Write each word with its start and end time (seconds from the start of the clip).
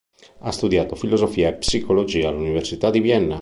Ha 0.39 0.49
studiato 0.51 0.95
filosofia 0.95 1.49
e 1.49 1.53
psicologia 1.57 2.29
all'Università 2.29 2.89
di 2.89 3.01
Vienna. 3.01 3.29